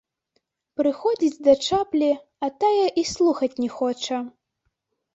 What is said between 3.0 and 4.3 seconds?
і слухаць не хоча.